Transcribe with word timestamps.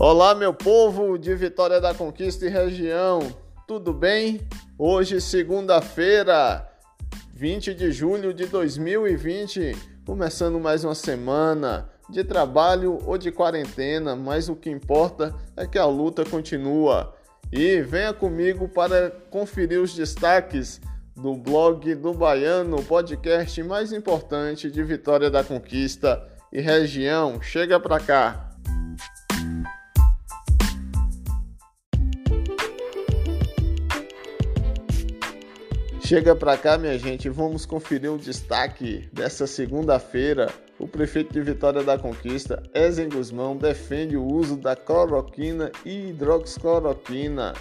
Olá, 0.00 0.32
meu 0.32 0.54
povo 0.54 1.18
de 1.18 1.34
Vitória 1.34 1.80
da 1.80 1.92
Conquista 1.92 2.46
e 2.46 2.48
região, 2.48 3.18
tudo 3.66 3.92
bem? 3.92 4.40
Hoje, 4.78 5.20
segunda-feira, 5.20 6.70
20 7.34 7.74
de 7.74 7.90
julho 7.90 8.32
de 8.32 8.46
2020, 8.46 9.76
começando 10.06 10.60
mais 10.60 10.84
uma 10.84 10.94
semana 10.94 11.90
de 12.08 12.22
trabalho 12.22 13.00
ou 13.04 13.18
de 13.18 13.32
quarentena, 13.32 14.14
mas 14.14 14.48
o 14.48 14.54
que 14.54 14.70
importa 14.70 15.34
é 15.56 15.66
que 15.66 15.76
a 15.78 15.86
luta 15.86 16.24
continua. 16.24 17.12
E 17.50 17.80
venha 17.82 18.12
comigo 18.12 18.68
para 18.68 19.10
conferir 19.32 19.80
os 19.80 19.96
destaques 19.96 20.80
do 21.16 21.34
blog 21.34 21.92
do 21.96 22.14
Baiano, 22.14 22.84
podcast 22.84 23.60
mais 23.64 23.92
importante 23.92 24.70
de 24.70 24.80
Vitória 24.84 25.28
da 25.28 25.42
Conquista 25.42 26.24
e 26.52 26.60
região. 26.60 27.42
Chega 27.42 27.80
para 27.80 27.98
cá. 27.98 28.47
Chega 36.08 36.34
para 36.34 36.56
cá, 36.56 36.78
minha 36.78 36.98
gente, 36.98 37.28
vamos 37.28 37.66
conferir 37.66 38.10
o 38.10 38.16
destaque 38.16 39.06
dessa 39.12 39.46
segunda-feira. 39.46 40.50
O 40.78 40.88
prefeito 40.88 41.34
de 41.34 41.42
Vitória 41.42 41.82
da 41.82 41.98
Conquista, 41.98 42.62
Ezen 42.72 43.10
Guzmão, 43.10 43.54
defende 43.54 44.16
o 44.16 44.24
uso 44.24 44.56
da 44.56 44.74
cloroquina 44.74 45.70
e 45.84 46.08
hidroxicloroquina. 46.08 47.52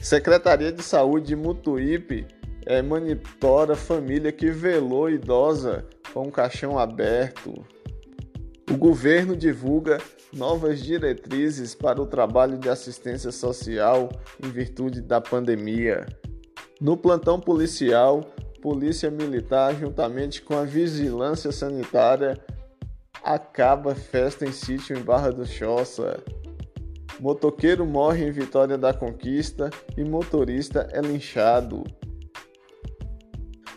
Secretaria 0.00 0.70
de 0.70 0.80
Saúde 0.80 1.26
de 1.26 1.34
Mutuípe 1.34 2.24
é, 2.64 2.80
monitora 2.82 3.74
família 3.74 4.30
que 4.30 4.52
velou 4.52 5.10
idosa 5.10 5.84
com 6.14 6.30
caixão 6.30 6.78
aberto. 6.78 7.66
O 8.70 8.76
governo 8.76 9.34
divulga 9.34 9.98
novas 10.32 10.80
diretrizes 10.80 11.74
para 11.74 12.00
o 12.00 12.06
trabalho 12.06 12.56
de 12.56 12.68
assistência 12.68 13.32
social 13.32 14.08
em 14.40 14.50
virtude 14.50 15.02
da 15.02 15.20
pandemia. 15.20 16.06
No 16.80 16.96
plantão 16.96 17.40
policial, 17.40 18.20
Polícia 18.62 19.10
Militar, 19.10 19.74
juntamente 19.74 20.40
com 20.40 20.54
a 20.54 20.62
Vigilância 20.62 21.50
Sanitária, 21.50 22.38
acaba 23.20 23.96
festa 23.96 24.46
em 24.46 24.52
sítio 24.52 24.96
em 24.96 25.02
Barra 25.02 25.30
do 25.30 25.44
Choça. 25.44 26.22
Motoqueiro 27.18 27.84
morre 27.84 28.24
em 28.24 28.30
Vitória 28.30 28.78
da 28.78 28.94
Conquista 28.94 29.70
e 29.96 30.04
motorista 30.04 30.86
é 30.92 31.00
linchado. 31.00 31.82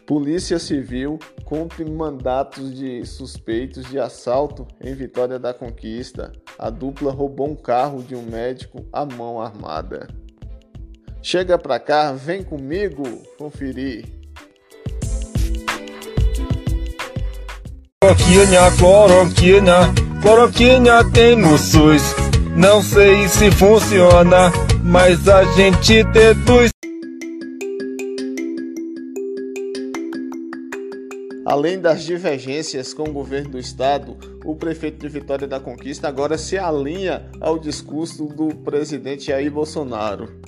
Polícia 0.06 0.60
Civil 0.60 1.18
cumpre 1.44 1.84
mandatos 1.90 2.72
de 2.72 3.04
suspeitos 3.04 3.86
de 3.86 3.98
assalto 3.98 4.68
em 4.80 4.94
Vitória 4.94 5.40
da 5.40 5.56
Conquista. 5.56 6.32
A 6.60 6.70
dupla 6.70 7.12
roubou 7.12 7.50
um 7.50 7.56
carro 7.56 8.04
de 8.04 8.16
um 8.16 8.22
médico 8.22 8.86
à 8.94 9.06
mão 9.06 9.42
armada. 9.42 10.08
Chega 11.24 11.56
pra 11.56 11.80
cá, 11.80 12.14
vem 12.14 12.44
comigo 12.44 13.04
conferir. 13.38 14.06
Cloroquina, 18.00 18.72
cloroquina, 18.80 19.94
cloroquina 20.20 21.12
tem 21.12 21.36
no 21.36 21.60
SUS. 21.60 22.02
Não 22.58 22.82
sei 22.82 23.28
se 23.28 23.52
funciona, 23.52 24.52
mas 24.84 25.30
a 25.30 25.44
gente 25.54 26.04
deduz. 26.06 26.72
Além 31.46 31.80
das 31.80 32.04
divergências 32.04 32.96
com 32.96 33.04
o 33.04 33.14
governo 33.14 33.52
do 33.52 33.60
estado, 33.60 34.18
o 34.44 34.56
prefeito 34.56 35.00
de 35.00 35.08
Vitória 35.08 35.48
da 35.48 35.60
Conquista 35.60 36.08
agora 36.08 36.36
se 36.38 36.58
alinha 36.58 37.30
ao 37.40 37.60
discurso 37.60 38.26
do 38.26 38.56
presidente 38.56 39.28
Jair 39.28 39.52
Bolsonaro. 39.52 40.42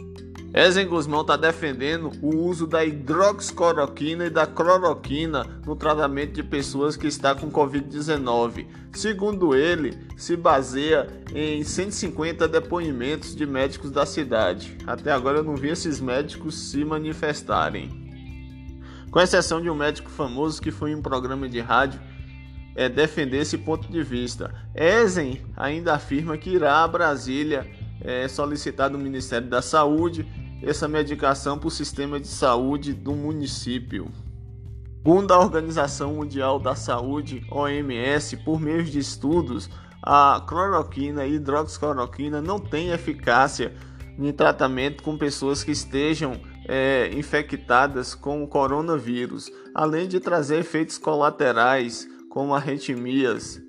Ezen 0.54 0.88
Guzmão 0.88 1.22
está 1.22 1.36
defendendo 1.36 2.12
o 2.22 2.36
uso 2.46 2.68
da 2.68 2.86
hidroxicloroquina 2.86 4.28
e 4.28 4.30
da 4.30 4.46
cloroquina 4.46 5.48
no 5.66 5.76
tratamento 5.76 6.34
de 6.34 6.44
pessoas 6.44 6.96
que 6.96 7.08
estão 7.08 7.36
com 7.36 7.50
Covid-19. 7.52 8.68
Segundo 8.94 9.56
ele, 9.56 9.98
se 10.16 10.38
baseia 10.38 11.08
em 11.34 11.64
150 11.64 12.48
depoimentos 12.48 13.36
de 13.36 13.48
médicos 13.48 13.90
da 13.90 14.06
cidade. 14.06 14.78
Até 14.86 15.12
agora 15.12 15.40
eu 15.40 15.44
não 15.44 15.56
vi 15.56 15.70
esses 15.70 16.00
médicos 16.00 16.54
se 16.70 16.86
manifestarem. 16.86 17.90
Com 19.10 19.20
exceção 19.20 19.60
de 19.60 19.72
um 19.72 19.76
médico 19.76 20.12
famoso 20.12 20.62
que 20.62 20.70
foi 20.70 20.92
em 20.92 20.96
um 20.96 21.02
programa 21.02 21.50
de 21.50 21.60
rádio 21.62 22.00
é 22.76 22.88
defender 22.88 23.38
esse 23.38 23.58
ponto 23.58 23.92
de 23.92 24.04
vista. 24.04 24.54
Ezen 24.76 25.42
ainda 25.58 25.96
afirma 25.96 26.38
que 26.38 26.52
irá 26.52 26.84
a 26.84 26.88
Brasília 26.88 27.66
é, 28.02 28.28
solicitar 28.28 28.90
do 28.90 29.00
Ministério 29.00 29.48
da 29.48 29.62
Saúde 29.62 30.28
essa 30.64 30.88
medicação 30.88 31.58
para 31.58 31.68
o 31.68 31.72
sistema 31.72 32.20
de 32.20 32.28
saúde 32.28 32.94
do 32.94 33.14
município. 33.14 34.10
Segundo 34.98 35.34
a 35.34 35.40
Organização 35.40 36.14
Mundial 36.14 36.60
da 36.60 36.76
Saúde, 36.76 37.46
OMS, 37.52 38.38
por 38.38 38.60
meio 38.60 38.84
de 38.84 39.00
estudos, 39.00 39.70
a 40.02 40.42
cloroquina 40.48 41.26
e 41.26 41.34
hidroxicloroquina 41.34 42.42
não 42.42 42.58
tem 42.58 42.92
eficácia 42.92 43.74
em 44.18 44.32
tratamento 44.32 45.04
com 45.04 45.18
pessoas 45.18 45.64
que 45.64 45.72
estejam 45.72 46.40
é, 46.66 47.10
infectadas 47.14 48.16
com 48.16 48.44
o 48.44 48.48
coronavírus, 48.48 49.52
além 49.76 50.08
de 50.08 50.20
trazer 50.20 50.60
efeitos 50.60 50.98
colaterais 50.98 52.08
como 52.30 52.56
arritmias 52.56 53.62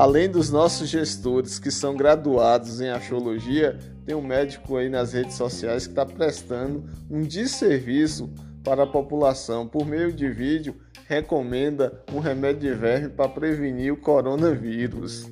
Além 0.00 0.30
dos 0.30 0.48
nossos 0.48 0.88
gestores 0.88 1.58
que 1.58 1.70
são 1.70 1.94
graduados 1.94 2.80
em 2.80 2.88
astrologia, 2.88 3.78
tem 4.06 4.14
um 4.14 4.22
médico 4.22 4.78
aí 4.78 4.88
nas 4.88 5.12
redes 5.12 5.34
sociais 5.34 5.86
que 5.86 5.92
está 5.92 6.06
prestando 6.06 6.84
um 7.10 7.20
desserviço 7.20 8.30
para 8.64 8.84
a 8.84 8.86
população. 8.86 9.68
Por 9.68 9.84
meio 9.84 10.10
de 10.10 10.26
vídeo, 10.30 10.74
recomenda 11.06 12.02
um 12.14 12.18
remédio 12.18 12.60
de 12.60 12.74
verme 12.74 13.10
para 13.10 13.28
prevenir 13.28 13.92
o 13.92 13.96
coronavírus. 13.98 15.30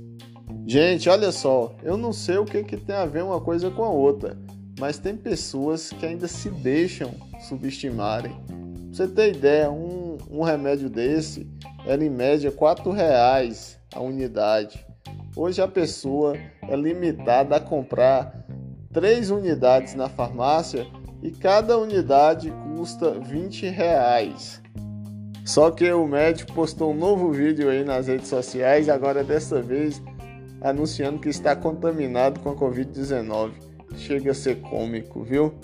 Gente, 0.66 1.08
olha 1.08 1.32
só, 1.32 1.74
eu 1.82 1.96
não 1.96 2.12
sei 2.12 2.36
o 2.36 2.44
que, 2.44 2.62
que 2.62 2.76
tem 2.76 2.94
a 2.94 3.06
ver 3.06 3.24
uma 3.24 3.40
coisa 3.40 3.70
com 3.70 3.84
a 3.84 3.90
outra, 3.90 4.36
mas 4.78 4.98
tem 4.98 5.16
pessoas 5.16 5.88
que 5.88 6.04
ainda 6.04 6.28
se 6.28 6.50
deixam 6.50 7.14
subestimarem. 7.48 8.38
Pra 8.46 8.92
você 8.92 9.08
ter 9.08 9.34
ideia, 9.34 9.70
um, 9.70 10.18
um 10.30 10.42
remédio 10.42 10.90
desse 10.90 11.48
era 11.86 12.04
em 12.04 12.10
média 12.10 12.50
R$ 12.50 12.92
reais 12.92 13.77
a 13.98 14.00
unidade. 14.00 14.86
Hoje 15.36 15.60
a 15.60 15.66
pessoa 15.66 16.36
é 16.62 16.76
limitada 16.76 17.56
a 17.56 17.60
comprar 17.60 18.46
três 18.92 19.30
unidades 19.30 19.94
na 19.94 20.08
farmácia 20.08 20.86
e 21.20 21.32
cada 21.32 21.76
unidade 21.76 22.52
custa 22.76 23.18
20 23.18 23.66
reais. 23.66 24.62
Só 25.44 25.70
que 25.70 25.90
o 25.90 26.06
médico 26.06 26.52
postou 26.52 26.92
um 26.92 26.96
novo 26.96 27.32
vídeo 27.32 27.68
aí 27.68 27.84
nas 27.84 28.06
redes 28.06 28.28
sociais, 28.28 28.88
agora 28.88 29.24
dessa 29.24 29.60
vez 29.60 30.00
anunciando 30.60 31.18
que 31.18 31.28
está 31.28 31.56
contaminado 31.56 32.38
com 32.40 32.50
a 32.50 32.54
Covid-19. 32.54 33.52
Chega 33.96 34.30
a 34.30 34.34
ser 34.34 34.60
cômico, 34.60 35.24
viu? 35.24 35.54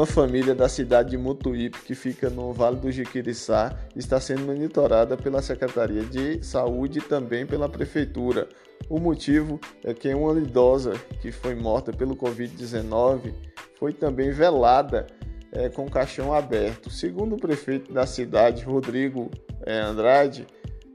Uma 0.00 0.06
família 0.06 0.54
da 0.54 0.66
cidade 0.66 1.10
de 1.10 1.18
Mutuípe, 1.18 1.82
que 1.82 1.94
fica 1.94 2.30
no 2.30 2.54
Vale 2.54 2.76
do 2.76 2.90
Jiquiriçá, 2.90 3.78
está 3.94 4.18
sendo 4.18 4.46
monitorada 4.46 5.14
pela 5.14 5.42
Secretaria 5.42 6.02
de 6.02 6.42
Saúde 6.42 7.00
e 7.00 7.02
também 7.02 7.44
pela 7.44 7.68
Prefeitura. 7.68 8.48
O 8.88 8.98
motivo 8.98 9.60
é 9.84 9.92
que 9.92 10.08
uma 10.14 10.32
idosa 10.40 10.94
que 11.20 11.30
foi 11.30 11.54
morta 11.54 11.92
pelo 11.92 12.16
Covid-19 12.16 13.34
foi 13.78 13.92
também 13.92 14.30
velada 14.30 15.06
é, 15.52 15.68
com 15.68 15.84
o 15.84 15.90
caixão 15.90 16.32
aberto. 16.32 16.88
Segundo 16.88 17.34
o 17.34 17.38
prefeito 17.38 17.92
da 17.92 18.06
cidade, 18.06 18.64
Rodrigo 18.64 19.30
é, 19.66 19.80
Andrade, 19.80 20.46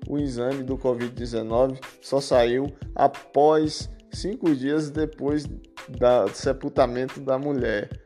o 0.10 0.18
exame 0.18 0.64
do 0.64 0.80
Covid-19 0.80 1.78
só 2.02 2.20
saiu 2.20 2.74
após 2.96 3.88
cinco 4.12 4.56
dias 4.56 4.90
depois 4.90 5.46
do 5.46 6.34
sepultamento 6.34 7.20
da 7.20 7.38
mulher. 7.38 8.04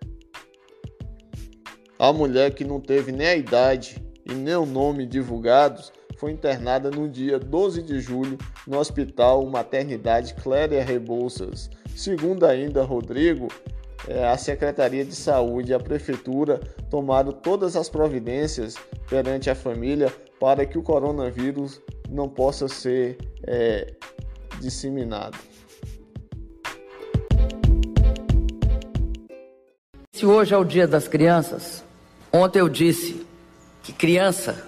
A 2.01 2.13
mulher 2.13 2.53
que 2.53 2.63
não 2.63 2.79
teve 2.79 3.11
nem 3.11 3.27
a 3.27 3.35
idade 3.35 4.01
e 4.25 4.33
nem 4.33 4.55
o 4.55 4.65
nome 4.65 5.05
divulgados 5.05 5.91
foi 6.15 6.31
internada 6.31 6.89
no 6.89 7.09
dia 7.09 7.37
12 7.37 7.83
de 7.83 7.99
julho 7.99 8.37
no 8.65 8.77
Hospital 8.77 9.45
Maternidade 9.45 10.33
Cléria 10.35 10.81
Rebouças. 10.81 11.69
Segundo 11.93 12.45
ainda 12.45 12.83
Rodrigo, 12.83 13.49
é, 14.07 14.25
a 14.25 14.37
Secretaria 14.37 15.03
de 15.03 15.13
Saúde 15.13 15.71
e 15.71 15.75
a 15.75 15.79
Prefeitura 15.79 16.61
tomaram 16.89 17.33
todas 17.33 17.75
as 17.75 17.89
providências 17.89 18.75
perante 19.09 19.49
a 19.49 19.55
família 19.55 20.07
para 20.39 20.65
que 20.65 20.77
o 20.77 20.81
coronavírus 20.81 21.81
não 22.09 22.29
possa 22.29 22.69
ser 22.69 23.17
é, 23.45 23.93
disseminado. 24.61 25.37
Se 30.13 30.25
hoje 30.25 30.53
é 30.53 30.57
o 30.57 30.63
dia 30.63 30.87
das 30.87 31.05
crianças, 31.05 31.83
ontem 32.31 32.59
eu 32.59 32.69
disse 32.69 33.25
que 33.83 33.93
criança, 33.93 34.65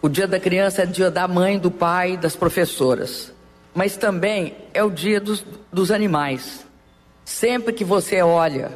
o 0.00 0.08
dia 0.08 0.26
da 0.26 0.38
criança 0.38 0.82
é 0.82 0.86
dia 0.86 1.10
da 1.10 1.26
mãe, 1.28 1.58
do 1.58 1.70
pai, 1.70 2.16
das 2.16 2.36
professoras, 2.36 3.32
mas 3.74 3.96
também 3.96 4.56
é 4.74 4.82
o 4.82 4.90
dia 4.90 5.20
dos, 5.20 5.44
dos 5.72 5.90
animais. 5.90 6.66
Sempre 7.24 7.72
que 7.72 7.84
você 7.84 8.20
olha 8.20 8.72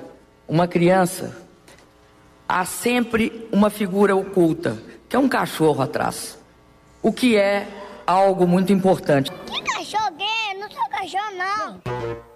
uma 0.49 0.69
criança, 0.69 1.37
há 2.49 2.65
sempre 2.65 3.49
uma 3.53 3.71
figura 3.71 4.15
oculta, 4.15 4.79
que 5.09 5.17
é 5.17 5.19
um 5.19 5.29
cachorro 5.29 5.83
atrás. 5.83 6.38
O 7.03 7.12
que 7.12 7.37
é 7.37 7.67
algo 8.06 8.47
muito 8.47 8.73
importante. 8.73 9.31
Que 9.47 9.62
cachorro 9.62 10.15
é? 10.21 10.55
Não 10.55 10.71
sou 10.71 10.88
cachorro, 10.88 11.37
não. 11.37 12.36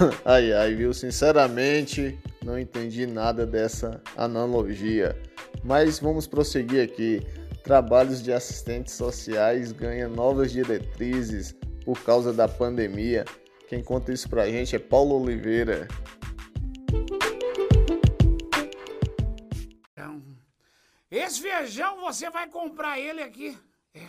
ai 0.24 0.52
ai, 0.52 0.74
viu? 0.74 0.92
Sinceramente, 0.92 2.18
não 2.44 2.58
entendi 2.58 3.06
nada 3.06 3.46
dessa 3.46 4.00
analogia. 4.16 5.16
Mas 5.64 5.98
vamos 5.98 6.26
prosseguir 6.26 6.82
aqui. 6.84 7.22
Trabalhos 7.62 8.22
de 8.22 8.32
assistentes 8.32 8.94
sociais 8.94 9.72
ganham 9.72 10.10
novas 10.10 10.52
diretrizes 10.52 11.54
por 11.84 12.00
causa 12.02 12.32
da 12.32 12.46
pandemia. 12.46 13.24
Quem 13.68 13.82
conta 13.82 14.12
isso 14.12 14.28
pra 14.28 14.48
gente 14.48 14.76
é 14.76 14.78
Paulo 14.78 15.20
Oliveira. 15.20 15.88
Esse 21.10 21.40
feijão 21.40 22.00
você 22.00 22.28
vai 22.30 22.48
comprar 22.48 22.98
ele 22.98 23.22
aqui. 23.22 23.56
É. 23.94 24.06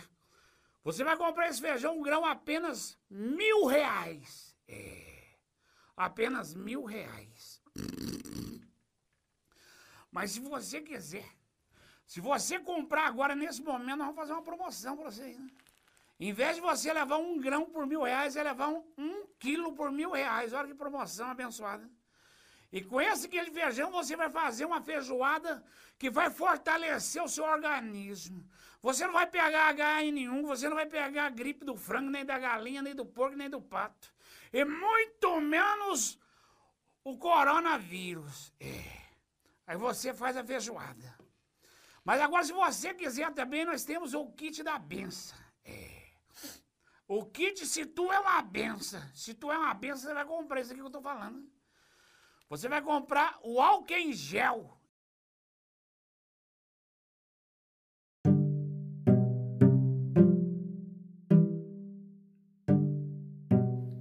Você 0.84 1.02
vai 1.02 1.16
comprar 1.16 1.48
esse 1.48 1.60
feijão 1.60 1.96
um 1.96 2.02
grão 2.02 2.24
apenas 2.24 2.98
mil 3.08 3.66
reais. 3.66 4.54
É. 4.66 4.97
Apenas 5.98 6.54
mil 6.54 6.84
reais. 6.84 7.60
Mas 10.12 10.30
se 10.30 10.40
você 10.40 10.80
quiser, 10.80 11.28
se 12.06 12.20
você 12.20 12.58
comprar 12.60 13.06
agora 13.06 13.34
nesse 13.34 13.60
momento, 13.60 13.98
nós 13.98 14.06
vamos 14.06 14.16
fazer 14.16 14.32
uma 14.32 14.42
promoção 14.42 14.96
para 14.96 15.10
vocês. 15.10 15.36
Né? 15.36 15.50
Em 16.20 16.32
vez 16.32 16.54
de 16.54 16.60
você 16.60 16.92
levar 16.92 17.18
um 17.18 17.38
grão 17.40 17.66
por 17.66 17.84
mil 17.84 18.02
reais, 18.02 18.36
é 18.36 18.42
levar 18.44 18.68
um, 18.68 18.84
um 18.96 19.26
quilo 19.40 19.72
por 19.72 19.90
mil 19.90 20.12
reais. 20.12 20.52
Olha 20.52 20.68
que 20.68 20.74
promoção 20.74 21.28
abençoada. 21.28 21.90
E 22.70 22.82
com 22.82 23.00
esse 23.00 23.26
de 23.26 23.50
feijão 23.50 23.90
você 23.90 24.14
vai 24.14 24.30
fazer 24.30 24.66
uma 24.66 24.80
feijoada 24.80 25.64
que 25.98 26.10
vai 26.10 26.30
fortalecer 26.30 27.22
o 27.22 27.28
seu 27.28 27.44
organismo. 27.44 28.48
Você 28.82 29.04
não 29.04 29.12
vai 29.12 29.26
pegar 29.26 29.74
HN 29.74 30.12
nenhum, 30.12 30.44
você 30.44 30.68
não 30.68 30.76
vai 30.76 30.86
pegar 30.86 31.26
a 31.26 31.30
gripe 31.30 31.64
do 31.64 31.76
frango, 31.76 32.10
nem 32.10 32.24
da 32.24 32.38
galinha, 32.38 32.82
nem 32.82 32.94
do 32.94 33.04
porco, 33.04 33.36
nem 33.36 33.50
do 33.50 33.60
pato. 33.60 34.12
E 34.52 34.64
muito 34.64 35.40
menos 35.40 36.18
o 37.04 37.18
coronavírus. 37.18 38.52
É. 38.60 38.98
Aí 39.66 39.76
você 39.76 40.14
faz 40.14 40.36
a 40.36 40.44
feijoada. 40.44 41.18
Mas 42.04 42.20
agora, 42.20 42.42
se 42.42 42.52
você 42.52 42.94
quiser 42.94 43.32
também, 43.34 43.64
nós 43.64 43.84
temos 43.84 44.14
o 44.14 44.30
kit 44.32 44.62
da 44.62 44.78
benção. 44.78 45.38
É. 45.64 46.08
O 47.06 47.24
kit, 47.24 47.66
se 47.66 47.86
tu 47.86 48.12
é 48.12 48.18
uma 48.18 48.40
benção, 48.42 49.02
se 49.14 49.34
tu 49.34 49.50
é 49.50 49.58
uma 49.58 49.74
benção, 49.74 50.08
você 50.08 50.14
vai 50.14 50.24
comprar 50.24 50.60
isso 50.60 50.72
aqui 50.72 50.80
que 50.80 50.86
eu 50.86 50.90
tô 50.90 51.02
falando. 51.02 51.50
Você 52.48 52.68
vai 52.68 52.80
comprar 52.80 53.38
o 53.42 53.60
álcool 53.60 53.94
em 53.94 54.12
gel. 54.12 54.77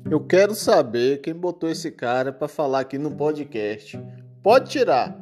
Eu 0.09 0.21
quero 0.21 0.55
saber 0.55 1.19
quem 1.19 1.33
botou 1.33 1.69
esse 1.69 1.91
cara 1.91 2.31
para 2.31 2.47
falar 2.47 2.79
aqui 2.79 2.97
no 2.97 3.11
podcast. 3.11 3.99
Pode 4.41 4.69
tirar. 4.69 5.19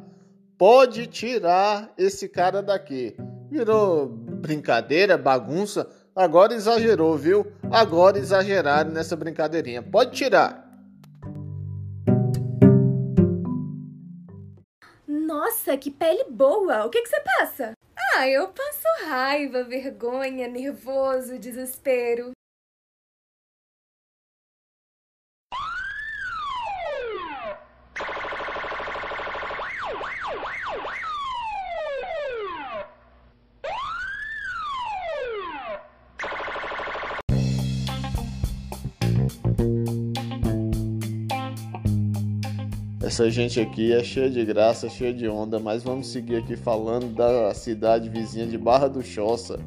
Pode 0.56 1.08
tirar 1.08 1.92
esse 1.98 2.28
cara 2.28 2.62
daqui. 2.62 3.16
Virou 3.50 4.06
brincadeira, 4.06 5.18
bagunça. 5.18 5.90
Agora 6.14 6.54
exagerou, 6.54 7.16
viu? 7.16 7.52
Agora 7.68 8.16
exageraram 8.16 8.92
nessa 8.92 9.16
brincadeirinha. 9.16 9.82
Pode 9.82 10.12
tirar. 10.12 10.64
Nossa, 15.08 15.76
que 15.76 15.90
pele 15.90 16.24
boa! 16.30 16.86
O 16.86 16.90
que, 16.90 17.02
que 17.02 17.08
você 17.08 17.20
passa? 17.38 17.72
Ah, 18.14 18.28
eu 18.28 18.46
passo 18.48 19.08
raiva, 19.08 19.64
vergonha, 19.64 20.46
nervoso, 20.46 21.40
desespero. 21.40 22.30
Essa 43.06 43.30
gente 43.30 43.60
aqui 43.60 43.92
é 43.92 44.02
cheia 44.02 44.28
de 44.28 44.44
graça, 44.44 44.88
cheia 44.88 45.14
de 45.14 45.28
onda, 45.28 45.60
mas 45.60 45.84
vamos 45.84 46.08
seguir 46.08 46.38
aqui 46.38 46.56
falando 46.56 47.14
da 47.14 47.54
cidade 47.54 48.08
vizinha 48.08 48.48
de 48.48 48.58
Barra 48.58 48.88
do 48.88 49.00
Choça. 49.00 49.60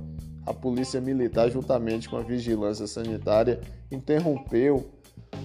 A 0.46 0.54
polícia 0.54 1.00
militar, 1.00 1.50
juntamente 1.50 2.10
com 2.10 2.18
a 2.18 2.22
vigilância 2.22 2.86
sanitária, 2.86 3.62
interrompeu 3.90 4.92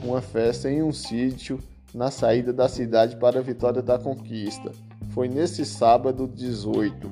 uma 0.03 0.21
festa 0.21 0.69
em 0.69 0.83
um 0.83 0.91
sítio 0.91 1.61
na 1.95 2.11
saída 2.11 2.53
da 2.53 2.69
cidade 2.69 3.15
para 3.15 3.39
a 3.39 3.43
Vitória 3.43 3.81
da 3.81 3.97
Conquista. 3.97 4.73
Foi 5.11 5.29
nesse 5.29 5.65
sábado 5.65 6.27
18. 6.27 7.09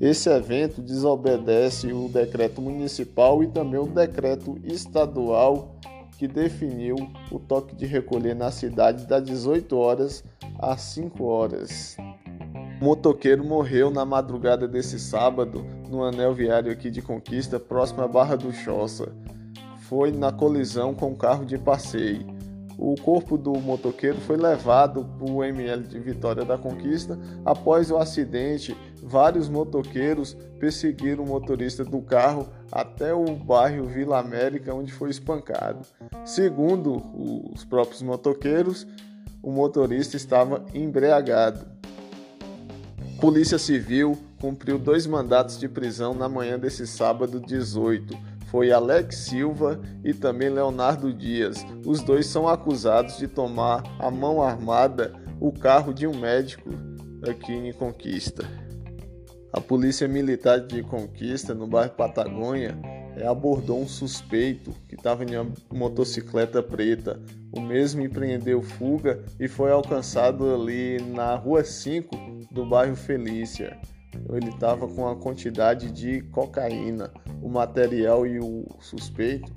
Esse 0.00 0.28
evento 0.30 0.82
desobedece 0.82 1.92
o 1.92 2.08
decreto 2.08 2.60
municipal 2.60 3.40
e 3.44 3.46
também 3.46 3.78
o 3.78 3.86
decreto 3.86 4.58
estadual 4.64 5.78
que 6.18 6.26
definiu 6.26 6.96
o 7.30 7.38
toque 7.38 7.76
de 7.76 7.86
recolher 7.86 8.34
na 8.34 8.50
cidade 8.50 9.06
das 9.06 9.22
18 9.22 9.76
horas 9.76 10.24
às 10.58 10.80
5 10.80 11.24
horas. 11.24 11.96
O 12.80 12.84
motoqueiro 12.84 13.44
morreu 13.44 13.88
na 13.88 14.04
madrugada 14.04 14.66
desse 14.66 14.98
sábado 14.98 15.64
no 15.88 16.02
anel 16.02 16.34
viário 16.34 16.72
aqui 16.72 16.90
de 16.90 17.00
Conquista, 17.00 17.60
próximo 17.60 18.02
à 18.02 18.08
Barra 18.08 18.36
do 18.36 18.52
Choça. 18.52 19.12
Foi 19.82 20.10
na 20.10 20.32
colisão 20.32 20.92
com 20.92 21.12
um 21.12 21.14
carro 21.14 21.44
de 21.44 21.56
passeio. 21.56 22.37
O 22.78 22.94
corpo 22.94 23.36
do 23.36 23.54
motoqueiro 23.54 24.20
foi 24.20 24.36
levado 24.36 25.04
para 25.04 25.28
o 25.28 25.42
ML 25.42 25.82
de 25.82 25.98
Vitória 25.98 26.44
da 26.44 26.56
Conquista. 26.56 27.18
Após 27.44 27.90
o 27.90 27.96
acidente, 27.96 28.76
vários 29.02 29.48
motoqueiros 29.48 30.34
perseguiram 30.60 31.24
o 31.24 31.26
motorista 31.26 31.84
do 31.84 32.00
carro 32.00 32.46
até 32.70 33.12
o 33.12 33.24
bairro 33.34 33.84
Vila 33.86 34.20
América, 34.20 34.72
onde 34.72 34.92
foi 34.92 35.10
espancado. 35.10 35.80
Segundo 36.24 37.02
os 37.52 37.64
próprios 37.64 38.00
motoqueiros, 38.00 38.86
o 39.42 39.50
motorista 39.50 40.16
estava 40.16 40.64
embriagado. 40.72 41.66
Polícia 43.20 43.58
Civil 43.58 44.16
cumpriu 44.40 44.78
dois 44.78 45.04
mandatos 45.04 45.58
de 45.58 45.68
prisão 45.68 46.14
na 46.14 46.28
manhã 46.28 46.56
desse 46.56 46.86
sábado 46.86 47.40
18. 47.40 48.37
Foi 48.50 48.72
Alex 48.72 49.16
Silva 49.16 49.80
e 50.02 50.14
também 50.14 50.48
Leonardo 50.48 51.12
Dias. 51.12 51.64
Os 51.84 52.02
dois 52.02 52.26
são 52.26 52.48
acusados 52.48 53.18
de 53.18 53.28
tomar 53.28 53.82
a 53.98 54.10
mão 54.10 54.42
armada 54.42 55.12
o 55.40 55.52
carro 55.52 55.92
de 55.92 56.06
um 56.06 56.18
médico 56.18 56.70
aqui 57.28 57.52
em 57.52 57.72
Conquista. 57.72 58.48
A 59.52 59.60
Polícia 59.60 60.06
Militar 60.06 60.60
de 60.60 60.82
Conquista, 60.82 61.54
no 61.54 61.66
bairro 61.66 61.92
Patagônia, 61.92 62.78
é, 63.16 63.26
abordou 63.26 63.80
um 63.80 63.88
suspeito 63.88 64.72
que 64.88 64.94
estava 64.94 65.24
em 65.24 65.36
uma 65.36 65.50
motocicleta 65.72 66.62
preta. 66.62 67.20
O 67.52 67.60
mesmo 67.60 68.02
empreendeu 68.02 68.62
fuga 68.62 69.24
e 69.40 69.48
foi 69.48 69.70
alcançado 69.70 70.54
ali 70.54 71.00
na 71.00 71.34
rua 71.34 71.64
5 71.64 72.14
do 72.52 72.64
bairro 72.66 72.94
Felícia. 72.94 73.78
Ele 74.30 74.50
estava 74.50 74.86
com 74.86 75.02
uma 75.02 75.16
quantidade 75.16 75.90
de 75.90 76.22
cocaína. 76.30 77.10
O 77.42 77.48
material 77.48 78.26
e 78.26 78.38
o 78.38 78.66
suspeito 78.80 79.52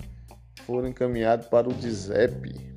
foram 0.64 0.88
encaminhados 0.88 1.46
para 1.46 1.68
o 1.68 1.72
DISEP. 1.72 2.72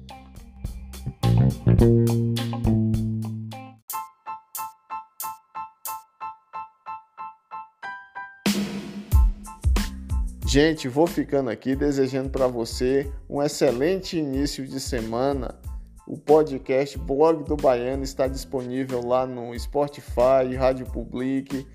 Gente, 10.55 10.87
vou 10.87 11.05
ficando 11.05 11.49
aqui 11.49 11.75
desejando 11.75 12.29
para 12.29 12.47
você 12.47 13.11
um 13.29 13.43
excelente 13.43 14.17
início 14.17 14.65
de 14.65 14.79
semana 14.79 15.59
O 16.07 16.17
podcast 16.17 16.97
Blog 16.97 17.43
do 17.43 17.57
Baiano 17.57 18.03
está 18.05 18.25
disponível 18.25 19.05
lá 19.05 19.27
no 19.27 19.53
Spotify, 19.59 20.55
Rádio 20.57 20.85
Public, 20.85 21.67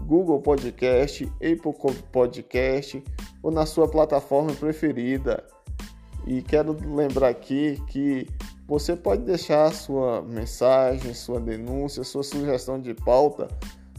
Google 0.00 0.40
Podcast, 0.40 1.24
Apple 1.36 1.94
Podcast 2.10 3.02
ou 3.42 3.50
na 3.50 3.66
sua 3.66 3.88
plataforma 3.88 4.52
preferida. 4.52 5.44
E 6.26 6.42
quero 6.42 6.76
lembrar 6.94 7.28
aqui 7.28 7.82
que 7.88 8.26
você 8.66 8.94
pode 8.94 9.22
deixar 9.22 9.72
sua 9.72 10.22
mensagem, 10.22 11.12
sua 11.14 11.40
denúncia, 11.40 12.04
sua 12.04 12.22
sugestão 12.22 12.80
de 12.80 12.94
pauta 12.94 13.48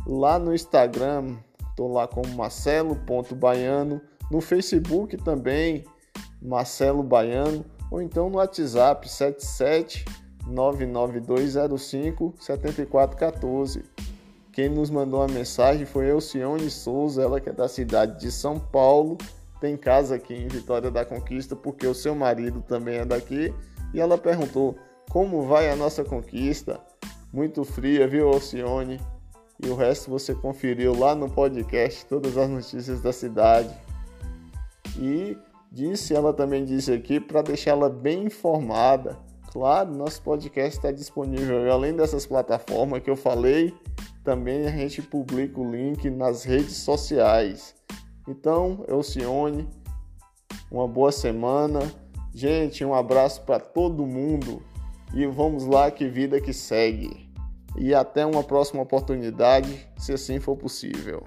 lá 0.08 0.40
no 0.40 0.54
Instagram. 0.54 1.36
Estou 1.70 1.92
lá 1.92 2.08
como 2.08 2.28
marcelo.baiano. 2.36 4.02
No 4.32 4.40
Facebook 4.40 5.18
também, 5.18 5.84
Marcelo 6.42 7.04
Baiano 7.04 7.66
ou 7.90 8.02
então 8.02 8.30
no 8.30 8.38
WhatsApp 8.38 9.08
77 9.08 10.06
99205 10.48 12.34
7414. 12.40 13.84
Quem 14.54 14.70
nos 14.70 14.90
mandou 14.90 15.22
a 15.22 15.28
mensagem 15.28 15.86
foi 15.86 16.08
Elcione 16.08 16.70
Souza, 16.70 17.24
ela 17.24 17.42
que 17.42 17.50
é 17.50 17.52
da 17.52 17.68
cidade 17.68 18.20
de 18.20 18.32
São 18.32 18.60
Paulo, 18.60 19.18
tem 19.60 19.76
casa 19.76 20.16
aqui 20.16 20.34
em 20.34 20.48
Vitória 20.48 20.92
da 20.92 21.04
Conquista 21.04 21.56
porque 21.56 21.86
o 21.88 21.94
seu 21.94 22.14
marido 22.16 22.62
também 22.62 22.98
é 22.98 23.06
daqui 23.06 23.54
e 23.94 24.00
ela 24.00 24.18
perguntou 24.18 24.78
como 25.10 25.44
vai 25.44 25.70
a 25.70 25.76
nossa 25.76 26.04
conquista. 26.04 26.80
Muito 27.32 27.64
fria, 27.64 28.08
viu, 28.08 28.30
Alcione? 28.30 29.02
E 29.64 29.68
o 29.68 29.76
resto 29.76 30.10
você 30.10 30.36
conferiu 30.36 30.98
lá 30.98 31.16
no 31.16 31.30
podcast, 31.30 32.06
todas 32.06 32.38
as 32.38 32.50
notícias 32.50 33.02
da 33.02 33.12
cidade. 33.12 33.74
E 35.00 35.36
Disse, 35.74 36.14
ela 36.14 36.32
também 36.32 36.64
disse 36.64 36.94
aqui, 36.94 37.20
para 37.20 37.42
deixá-la 37.42 37.90
bem 37.90 38.26
informada. 38.26 39.18
Claro, 39.52 39.92
nosso 39.92 40.22
podcast 40.22 40.78
está 40.78 40.92
disponível 40.92 41.72
além 41.72 41.96
dessas 41.96 42.28
plataformas 42.28 43.02
que 43.02 43.10
eu 43.10 43.16
falei, 43.16 43.74
também 44.24 44.66
a 44.66 44.72
gente 44.72 45.02
publica 45.02 45.60
o 45.60 45.70
link 45.70 46.10
nas 46.10 46.44
redes 46.44 46.78
sociais. 46.78 47.76
Então, 48.28 48.86
Elcione, 48.88 49.68
uma 50.72 50.88
boa 50.88 51.12
semana. 51.12 51.80
Gente, 52.34 52.84
um 52.84 52.94
abraço 52.94 53.42
para 53.42 53.60
todo 53.60 54.06
mundo 54.06 54.64
e 55.14 55.26
vamos 55.28 55.66
lá 55.66 55.92
que 55.92 56.08
vida 56.08 56.40
que 56.40 56.54
segue. 56.54 57.30
E 57.78 57.94
até 57.94 58.26
uma 58.26 58.44
próxima 58.44 58.82
oportunidade, 58.82 59.88
se 59.98 60.14
assim 60.14 60.40
for 60.40 60.56
possível. 60.56 61.24